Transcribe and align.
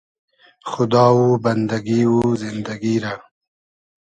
خودا 0.69 1.07
و 1.19 1.25
بئندئگی 1.43 2.01
و 2.13 2.15
زیندئگی 2.41 2.95
رۂ 3.03 3.13